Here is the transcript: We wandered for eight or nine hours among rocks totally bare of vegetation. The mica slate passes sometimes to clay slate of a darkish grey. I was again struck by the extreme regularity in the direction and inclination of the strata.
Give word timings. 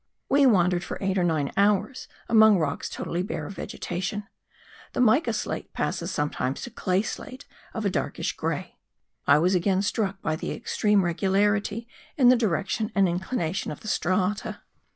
We 0.29 0.47
wandered 0.47 0.83
for 0.83 0.97
eight 0.99 1.19
or 1.19 1.23
nine 1.23 1.51
hours 1.55 2.07
among 2.27 2.57
rocks 2.57 2.89
totally 2.89 3.21
bare 3.21 3.45
of 3.45 3.53
vegetation. 3.53 4.27
The 4.93 4.99
mica 4.99 5.31
slate 5.31 5.73
passes 5.73 6.09
sometimes 6.09 6.61
to 6.63 6.71
clay 6.71 7.03
slate 7.03 7.45
of 7.75 7.85
a 7.85 7.89
darkish 7.91 8.35
grey. 8.35 8.79
I 9.27 9.37
was 9.37 9.53
again 9.53 9.83
struck 9.83 10.19
by 10.23 10.37
the 10.37 10.53
extreme 10.53 11.05
regularity 11.05 11.87
in 12.17 12.29
the 12.29 12.35
direction 12.35 12.91
and 12.95 13.07
inclination 13.07 13.69
of 13.71 13.81
the 13.81 13.87
strata. 13.87 14.61